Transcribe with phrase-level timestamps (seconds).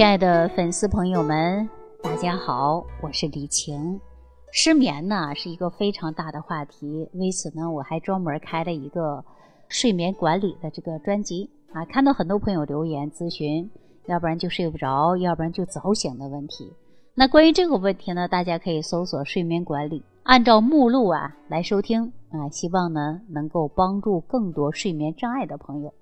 [0.00, 1.68] 亲爱的粉丝朋友们，
[2.02, 4.00] 大家好，我是李晴。
[4.50, 9.22] 失眠呢是一个非常大的话题，为此呢，我还专门开了一个
[9.68, 11.84] 睡眠管理的这个专辑啊。
[11.84, 13.70] 看到很多朋友留言咨询，
[14.06, 16.72] 要不然就睡不着，要不然就早醒的问题。
[17.14, 22.48] 那关于这个问题呢，大家可以搜索“睡眠管理”，按照目录啊来收听啊。
[22.50, 25.92] 希望呢能够帮助更多睡眠障碍的朋友。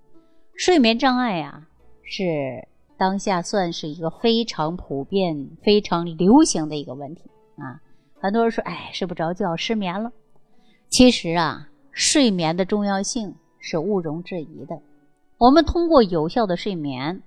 [0.54, 1.66] 睡眠障碍呀
[2.04, 2.68] 是。
[2.98, 7.22] 当下算是一个非常普遍、非常流行的一个问题
[7.56, 7.80] 啊！
[8.20, 10.10] 很多人说：“哎，睡不着觉，失眠了。”
[10.90, 14.80] 其实啊，睡眠的重要性是毋庸置疑的。
[15.38, 17.22] 我们通过有效的睡眠，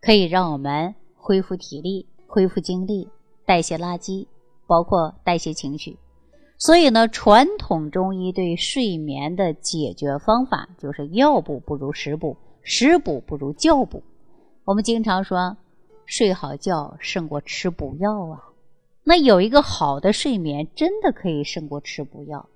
[0.00, 3.06] 可以让我们恢复体力、恢复精力、
[3.44, 4.26] 代谢垃圾，
[4.66, 5.98] 包括代谢情绪。
[6.56, 14.02] 所以呢，传统中医对睡眠的解决方法就是药补不如食补，食补不如教补。
[14.64, 15.56] 我们经常说，
[16.06, 18.44] 睡好觉胜过吃补药啊。
[19.02, 22.48] 那有一个好的睡眠，真的可以胜过吃补药。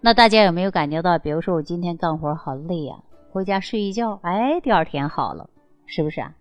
[0.00, 1.18] 那大家有没有感觉到？
[1.18, 2.96] 比如说，我今天干活好累呀，
[3.32, 5.50] 回家睡一觉，哎，第二天好了，
[5.84, 6.34] 是不是啊？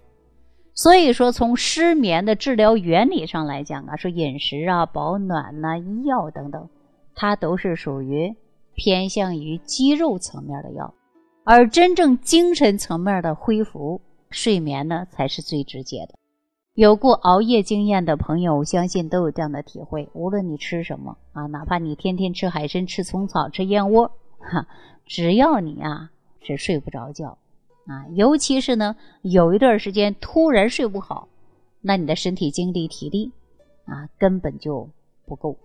[0.74, 6.70] 所以说，从失眠的治疗原理上来讲啊，说饮食啊、保暖呐、医药等等，
[7.16, 8.34] 它都是属于
[8.76, 10.94] 偏向于肌肉层面的药，
[11.44, 14.00] 而真正精神层面的恢复。
[14.36, 16.16] 睡眠呢才是最直接的。
[16.74, 20.10] 有过熬夜经验的朋友，相信都有这样的体会。
[20.12, 24.68] 无论你吃什么啊，哪怕你天天吃海参、吃虫草、吃燕窝，哈，
[25.06, 27.38] 只要你啊是睡不着觉
[27.88, 31.30] 啊，尤其是呢有一段时间突然睡不好，
[31.80, 33.32] 那你的身体精力、体力
[33.86, 34.90] 啊根本就
[35.26, 35.58] 不够，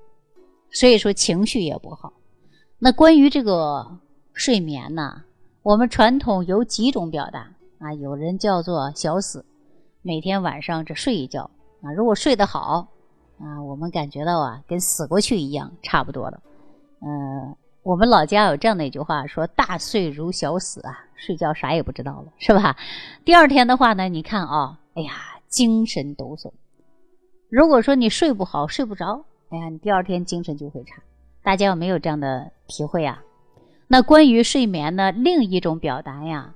[0.71, 2.13] 所以说情绪也不好。
[2.79, 3.99] 那关于这个
[4.33, 5.25] 睡眠呢，
[5.65, 7.51] 我们传统有几种表达。
[7.81, 9.43] 啊，有人叫做小死，
[10.03, 11.51] 每天晚上只睡一觉
[11.83, 11.91] 啊。
[11.97, 12.87] 如果睡得好
[13.39, 16.43] 啊，我们感觉到啊，跟死过去一样，差不多了。
[17.01, 22.77] 嗯，我们老家有这样的一句话，说大睡如小死啊，睡觉啥也不知道了，是吧？
[23.25, 25.13] 第二天的话呢，你看啊，哎呀，
[25.49, 26.53] 精神抖擞。
[27.49, 31.03] 如果说你睡不好，睡不着，哎呀，你第二天精神就会差。
[31.43, 33.23] 大家有没有这样的体会啊？
[33.89, 36.55] 那关于睡眠呢，另一种表达呀。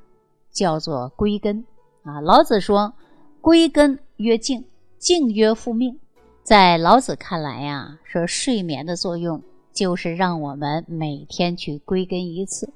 [0.54, 1.66] 叫做归根
[2.04, 2.20] 啊！
[2.20, 2.94] 老子说
[3.42, 4.64] ：“归根曰静，
[4.98, 5.98] 静曰复命。”
[6.44, 9.42] 在老子看来呀，说睡眠的作用
[9.72, 12.72] 就是让我们每天去归根一次，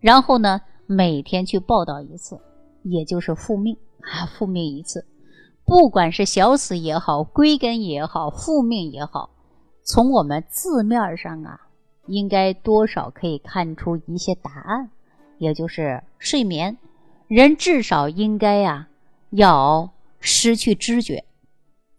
[0.00, 2.38] 然后呢，每天去报道一次，
[2.82, 5.06] 也就是复命啊，复命一次。
[5.64, 9.30] 不管是小死也好，归根也好，复命也好，
[9.84, 11.60] 从我们字面上啊，
[12.06, 14.90] 应该多少可以看出一些答案，
[15.38, 16.76] 也就是睡眠。
[17.28, 18.88] 人至少应该呀，
[19.30, 21.24] 要失去知觉。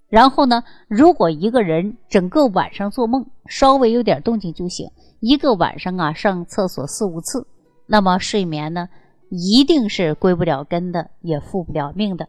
[0.09, 7.45] 然后呢，如果一个人整个晚上做梦，稍微有点动静就醒，一个晚上啊上厕所四五次，
[7.85, 8.89] 那么睡眠呢，
[9.29, 12.27] 一定是归不了根的，也复不了命的。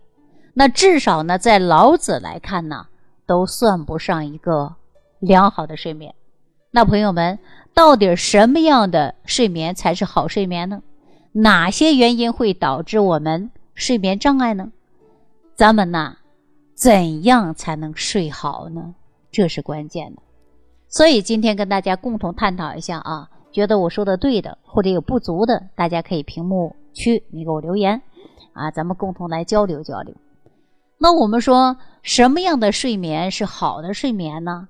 [0.53, 2.89] 那至少呢，在老子来看呢，
[3.25, 4.77] 都算不上一个
[5.19, 6.15] 良好的睡眠。
[6.71, 7.39] 那朋友们，
[7.73, 10.83] 到底什么样的睡眠才是好睡眠呢？
[11.33, 14.73] 哪些原因会导致我们睡眠障碍呢？
[15.55, 16.17] 咱们呢，
[16.75, 18.95] 怎样才能睡好呢？
[19.31, 20.23] 这是关键的。
[20.89, 28.03] 所以今天跟大家共同探讨一下啊，觉得我说的对的或者有不足的，大家可以屏幕区你给我留言
[28.53, 30.13] 啊，咱们共同来交流交流。
[30.99, 34.67] 那我们说什么样的睡眠是好的睡眠呢？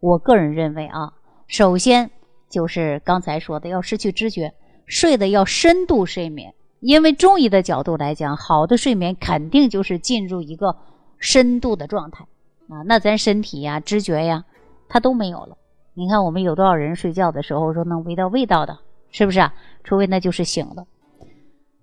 [0.00, 1.12] 我个人认为啊，
[1.46, 2.10] 首先
[2.48, 4.54] 就是刚才说的，要失去知觉。
[4.86, 10.76] 睡的要深度睡眠，因为中医的角度来讲，好的睡眠肯定就是进入一个
[11.18, 12.24] 深度的状态
[12.68, 12.82] 啊。
[12.86, 14.44] 那咱身体呀、知觉呀，
[14.88, 15.56] 它都没有了。
[15.94, 18.78] 你看我们有多少人睡觉的时候说能闻到味道的，
[19.10, 19.54] 是不是啊？
[19.84, 20.86] 除非那就是醒了。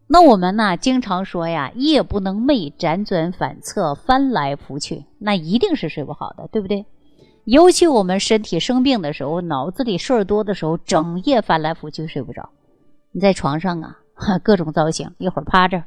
[0.08, 6.86] 那我们呢，经常说呀，夜不能寐，辗转反侧，翻来覆去，那一定是睡不好的，对不对？
[7.44, 12.50] 尤其我们身体生病的时候，脑子里事儿多的时候，整夜翻来覆去睡不着。
[13.18, 13.98] 你在床上啊，
[14.46, 15.80] 各种造型，一会儿趴着，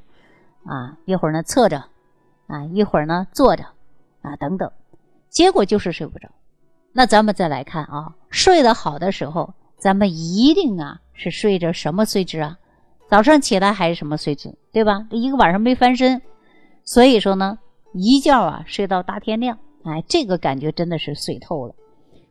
[0.65, 1.85] 啊，一会儿呢侧着，
[2.49, 3.63] 啊，一会儿呢坐着，
[4.21, 4.69] 啊，等等，
[5.29, 6.29] 结果就是睡不着。
[6.93, 12.59] 那咱们再来看啊，睡得好的时候，咱们一定啊是睡着什么睡姿啊？
[13.09, 15.07] 早上起来还是什么睡姿，对吧？
[15.13, 16.21] 一个晚上没翻身，
[16.83, 17.61] 所以说呢，
[17.95, 21.77] 一觉啊睡到大天亮，哎，这个感觉真的是睡透了。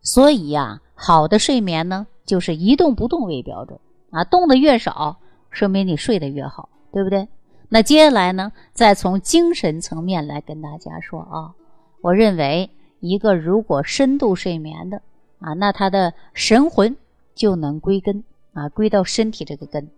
[0.01, 3.79] 所以呀，好的睡眠呢，就是一动不动为标准。
[4.11, 5.19] 啊，动的越少，
[5.49, 7.27] 说明你睡得越好，对不对？
[7.69, 11.53] 那接下来呢，再从精神层面来跟大家说啊，
[12.01, 12.69] 我认为
[12.99, 15.01] 一个如果深度睡眠的
[15.39, 16.97] 啊，那他的神魂
[17.35, 18.23] 就能归根
[18.53, 19.89] 啊，归到身体这个根。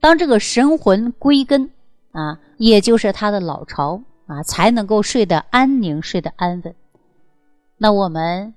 [0.00, 1.70] 当这个神魂归根
[2.10, 6.74] 啊，也就是他的老巢啊，才能够睡得安宁，睡得安稳。
[7.78, 8.54] 那我们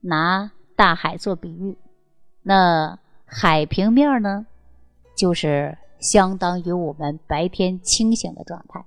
[0.00, 1.76] 拿大海做比喻，
[2.42, 2.98] 那
[3.32, 4.44] 海平面呢，
[5.16, 8.80] 就是相当于我们白天清醒的状态；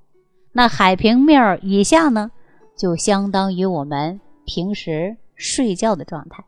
[0.51, 2.29] 那海平面以下呢，
[2.75, 6.43] 就相当于我们平时睡觉的状态。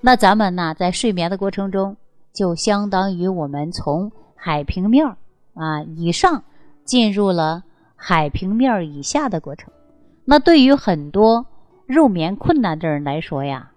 [0.00, 1.96] 那咱们呢，在睡眠的过程中，
[2.32, 5.04] 就相当于我们从海平面
[5.54, 6.44] 啊以上
[6.84, 7.64] 进入了
[7.96, 9.72] 海平面以下的过程，
[10.24, 11.44] 那对于很多
[11.86, 13.72] 入眠困难的人来说呀，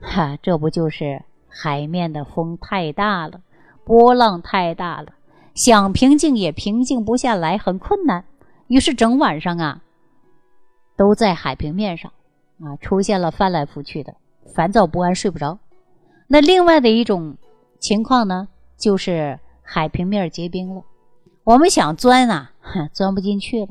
[0.00, 1.22] 哈，这不就是
[1.52, 3.40] 海面的风太大了，
[3.84, 5.12] 波浪太大了，
[5.54, 8.24] 想平静也平静不下来，很困难。
[8.68, 9.82] 于是整晚上啊，
[10.96, 12.10] 都在海平面上
[12.60, 14.14] 啊，出现了翻来覆去的
[14.54, 15.58] 烦躁不安，睡不着。
[16.28, 17.36] 那另外的一种
[17.78, 19.38] 情况呢，就是。
[19.64, 20.82] 海平面结冰了，
[21.44, 22.50] 我们想钻啊，
[22.92, 23.68] 钻不进去了，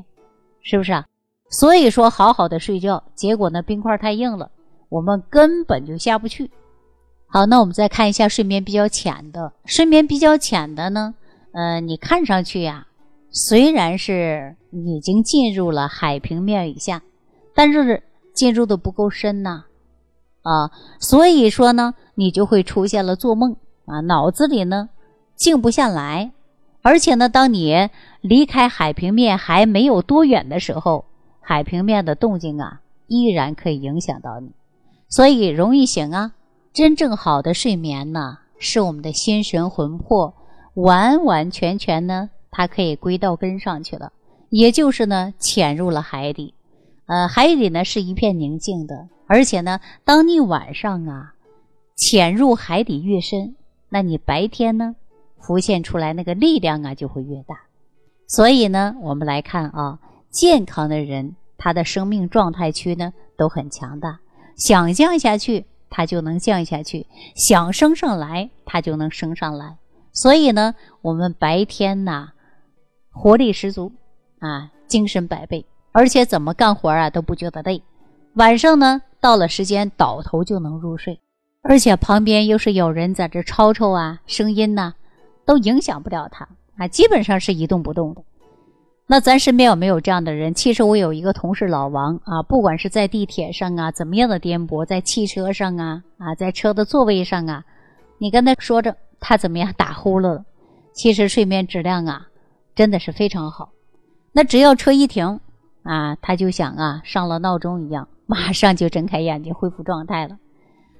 [0.63, 1.05] 是不是啊？
[1.51, 4.49] 所以说，好好的睡觉，结果呢，冰块太硬了，
[4.89, 6.49] 我们根本就下不去。
[7.33, 11.15] 好，那我们再看一下睡眠比较浅的，睡眠比较浅的呢，
[11.53, 12.87] 呃，你看上去呀，
[13.29, 17.01] 虽然是已经进入了海平面以下，
[17.55, 19.63] 但是进入的不够深呐，
[20.41, 23.55] 啊，所以说呢，你就会出现了做梦
[23.85, 24.89] 啊，脑子里呢。
[25.37, 26.33] 静不下来，
[26.83, 27.89] 而且呢，当你
[28.19, 31.05] 离开海平面还没有多远的时候，
[31.39, 34.51] 海平面的动静啊，依然可以影响到你，
[35.07, 36.33] 所以容易醒啊。
[36.73, 40.33] 真正好的睡眠呢，是我们的心神魂魄
[40.73, 44.13] 完完全全呢，它可以归到根上去了，
[44.49, 46.53] 也就是呢，潜入了海底。
[47.07, 51.33] 呃，海底呢是一片宁静的，而且呢，当你晚上啊
[51.97, 53.57] 潜入海底越深，
[53.89, 54.95] 那你白天呢？
[55.41, 57.59] 浮现出来那个力量啊，就会越大。
[58.27, 64.19] 所以呢，我们来看啊，健康的人，他的生命状态区呢都很强大。
[64.55, 67.05] 想象下去，他就能降下去；
[67.35, 69.77] 想升上来，他就能升上来。
[70.11, 70.73] 所以呢，
[71.03, 72.29] 我们白天呐，
[73.11, 73.91] 活力十足
[74.39, 77.83] 啊，精神百倍，而且怎么干活啊都不觉得累。
[78.33, 81.19] 晚上呢，到了时间倒头就能入睡，
[81.61, 84.95] 而且旁边又是有人在这吵吵啊，声音呐。
[85.43, 86.47] 都影响不了他
[86.77, 88.23] 啊，基本上是一动不动的。
[89.11, 90.53] 那咱身边有没有这样的人？
[90.53, 97.65] 其实我有一个同事老王啊，不管是在地铁上啊，怎么样的颠簸，在汽车上啊啊，在车的座位上啊，
[98.19, 100.41] 你跟他说着，他怎么样打呼噜？
[100.93, 102.27] 其实睡眠质量啊，
[102.73, 103.73] 真的是非常好。
[104.31, 105.41] 那只要车一停
[105.83, 110.37] 啊，他就想啊，上了闹钟一样，马上就睁开眼睛恢复状态了。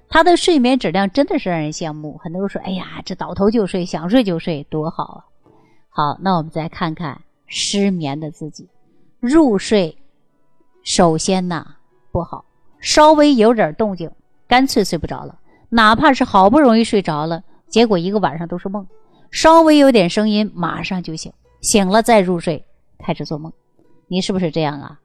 [0.10, 2.18] 他的睡眠质量真的是让人羡慕。
[2.22, 5.24] 很多人说：“哎呀，这倒头就睡，想睡就睡，多好啊！”
[5.88, 7.22] 好，那我们再看看
[7.52, 8.70] 失眠的自己，
[9.20, 9.98] 入睡
[10.84, 11.76] 首先呢
[12.12, 12.46] 不好，
[12.80, 14.10] 稍微有点动静，
[14.48, 15.38] 干脆睡不着了。
[15.70, 18.88] 哪怕是好不容易睡着了，结果一个晚上都是梦，
[19.30, 22.66] 稍微有点声音马上就醒，醒了再入睡，
[22.98, 23.52] 开始做梦。
[24.08, 25.02] 你是不是这样啊？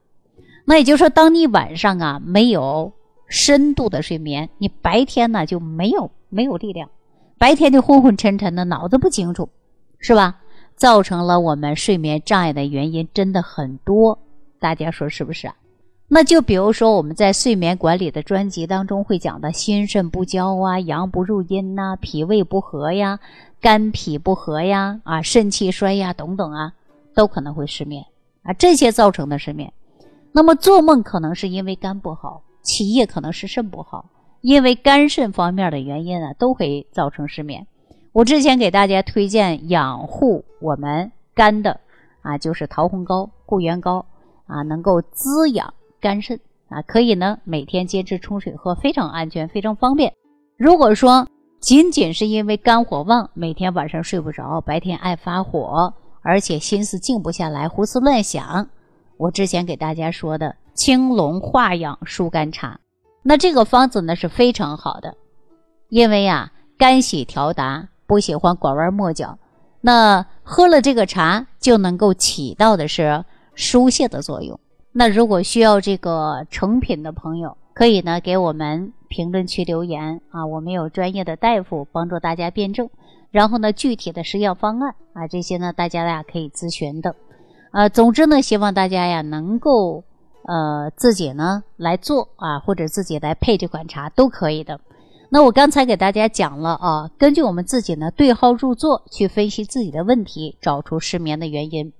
[0.65, 2.93] 那也就是说，当你晚上啊没有。
[3.29, 6.89] 深度的睡眠，你白天呢就没有没有力量，
[7.37, 9.49] 白天就昏昏沉沉的，脑子不清楚，
[9.99, 10.39] 是吧？
[10.77, 14.17] 造成了我们睡眠障碍的原因真的很多，
[14.59, 15.55] 大家说是不是啊？
[16.07, 23.19] 那就比如说我们在睡眠管理的专辑当中会讲的心肾不交啊，阳不入阴呐，脾胃不和呀，
[23.59, 26.71] 肝脾不和呀，啊，肾气衰呀等等啊，
[27.13, 28.05] 都可能会失眠
[28.43, 29.73] 啊，这些造成的失眠。
[30.31, 32.43] 那么做梦可能是因为肝不好。
[32.61, 34.09] 起夜可能是肾不好，
[34.41, 37.65] 因为肝肾方面的原因啊，都会造成失眠。
[38.17, 41.79] 我之前给大家推荐养护我们肝的
[42.23, 44.03] 啊，就是桃红膏、固元膏
[44.47, 45.71] 啊，能够滋养
[46.01, 50.11] 肝肾啊，可以呢每天坚持冲水喝，非常安全，非常方便。
[50.57, 51.27] 如果说
[51.59, 55.93] 仅仅是因为肝火旺，每天晚上睡不着，白天爱发火，
[56.23, 58.67] 而且心思静不下来，胡思乱想，
[59.17, 60.55] 我之前给大家说的。
[60.73, 62.79] 青龙化养疏肝茶，
[63.21, 65.15] 那这个方子呢是非常好的，
[65.89, 69.37] 因为呀肝喜调达，不喜欢拐弯抹角，
[69.81, 74.59] 那喝了这个茶就能够起到的是疏泄的作用。
[74.93, 82.89] 那如果需要这个成品的朋友，可以呢给我们评论区留言啊，我们有专业的大夫帮助大家辩证，
[83.29, 87.13] 然后呢具体的食药方案啊这些呢大家呀可以咨询的。
[87.71, 90.03] 呃，总之呢，希望大家呀能够
[90.43, 94.79] 呃自己呢来做啊，或者自己来配这款茶都可以的。
[95.29, 101.91] 那我刚才给大家讲了啊，根据我们自己呢对号入座去分析自己的问题，找出失眠的原因。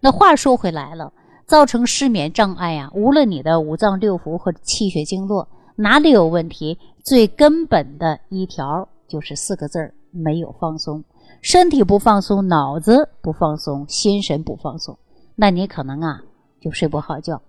[0.00, 1.12] 那话说回来了，
[1.46, 5.46] 造成失眠障碍呀，无论你的五脏六腑或者气血经络
[5.76, 11.04] 哪里有问题，最根本的一条就是四个字儿：没有放松。
[11.42, 14.98] 身体不放松，脑子不放松，心神不放松，
[15.36, 16.22] 那你可能啊
[16.60, 17.42] 就睡不好觉。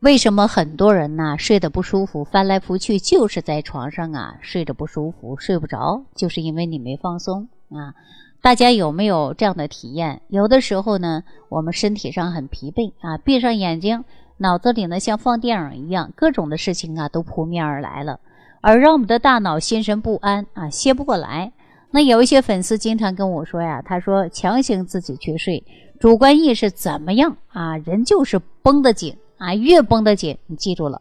[0.00, 7.94] 为什么很多人呢睡得不舒服，翻来覆去就是在床上啊睡着不舒服，睡不着，就是因为你没放松啊。
[8.42, 10.20] 大家有没有这样的体验？
[10.28, 14.04] 有的时候呢，我们身体上很疲惫啊，闭上眼睛，
[14.36, 18.20] 脑子里呢像放电影一样，各种的事情啊都扑面而来了，
[18.60, 21.52] 而让我们的大脑心神不安啊，歇不过来。
[21.90, 25.64] 那有一些粉丝经常跟我说呀，他说强行自己去睡，
[25.98, 27.78] 主观意识怎么样啊？
[27.78, 29.16] 人就是绷得紧。
[29.38, 31.00] 啊，越绷得紧，你记住了，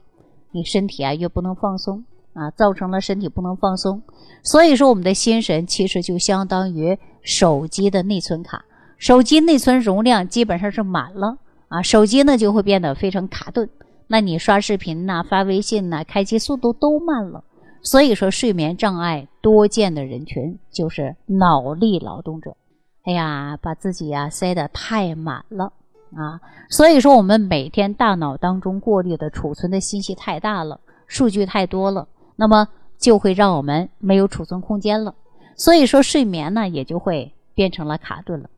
[0.51, 4.01] 你身体啊越不能放松啊，造成了身体不能放松。
[4.43, 8.65] 所以说，我们的心神其实就相当于手机的内存卡，
[8.97, 11.37] 手机内存容量基本上是满了
[11.69, 13.69] 啊，手机呢就会变得非常卡顿。
[14.07, 17.43] 那你刷视频呐、发微信呐，开机速度都慢了。
[17.81, 22.55] 所以说，睡眠障碍多见的人群就是脑力劳动者。
[23.03, 25.71] 哎呀，把自己呀塞得太满了。
[26.15, 32.07] 啊，所以说我们每天大脑当中过滤的储存的信息太大了，数据太多了，
[32.37, 32.67] 那么
[32.97, 35.13] 就会让我们没有储存空间了。
[35.57, 38.49] 所以说睡眠呢也就会变成了卡顿了。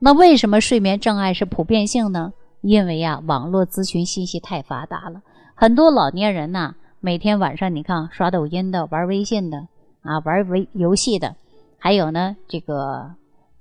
[0.00, 2.32] 那为什么睡眠障碍是普遍性呢？
[2.60, 5.22] 因为呀，网络咨询信息太发达了，
[5.54, 9.68] 很多老年人呐，每天晚上你看刷抖音的、玩微信的
[10.02, 11.36] 啊、玩微游戏的，
[11.78, 13.12] 还有呢这个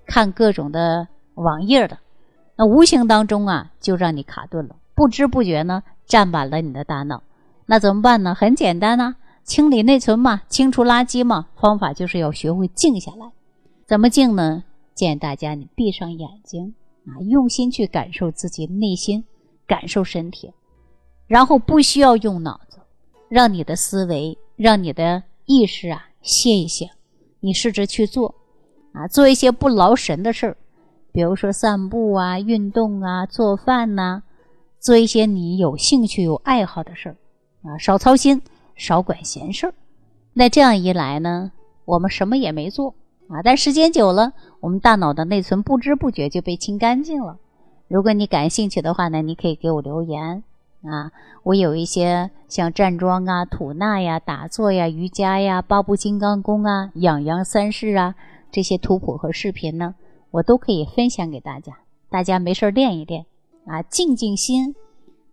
[0.08, 1.98] 看各种的网页的。
[2.66, 7.24] 无形当中啊，就让你卡顿了，不知不觉呢，占满了你的大脑。
[7.66, 8.36] 那怎么办呢？
[8.36, 11.48] 很简单呐，清理内存嘛，清除垃圾嘛。
[11.56, 13.32] 方法就是要学会静下来。
[13.86, 14.64] 怎么静呢？
[14.94, 16.76] 建议大家你闭上眼睛
[17.08, 19.24] 啊，用心去感受自己内心，
[19.66, 20.52] 感受身体，
[21.28, 22.78] 然后不需要用脑子，
[23.30, 26.90] 让你的思维，让你的意识啊歇一歇。
[27.40, 28.36] 你试着去做
[28.94, 30.58] 啊，做一些不劳神的事儿。
[31.14, 34.24] 比如说散步啊、运动啊、做饭呐，
[34.80, 37.16] 做一些你有兴趣、有爱好的事儿
[37.62, 38.42] 啊，少操心，
[38.76, 39.74] 少管闲事儿。
[40.34, 41.52] 那这样一来呢，
[41.86, 42.96] 我们什么也没做
[43.30, 47.38] 啊，但时间久了，我们大脑的内存不知不觉就被清干净了。
[47.88, 50.44] 如果你感兴趣的话呢，你可以给我留言
[50.82, 51.12] 啊，
[51.44, 58.16] 我有一些像站桩啊、吐纳呀、打坐呀、瑜伽呀、八部金刚功啊、养阳三式啊
[58.52, 59.94] 这些图谱和视频呢。
[60.34, 61.78] 我都可以分享给大家，
[62.10, 63.24] 大家没事练一练
[63.68, 64.74] 啊，静静心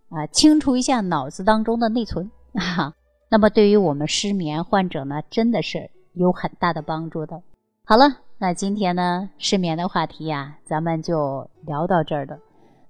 [0.09, 2.93] 啊，清除一下脑子当中的内存啊。
[3.31, 7.41] 那么对于我们失眠患者呢，真的是有很大的帮助的。
[7.83, 8.05] 好了，
[8.37, 12.37] 那今天呢失眠的话题呀，咱们就聊到这儿了。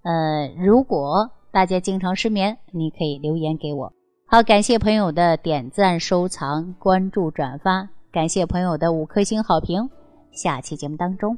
[0.04, 3.94] 呃，如果大家经常失眠，你可以留言给我。
[4.28, 9.90] 好，感谢朋友的点赞、收藏、关注、转发，感谢朋友的五颗星好评。
[10.34, 11.38] 下期节目当中。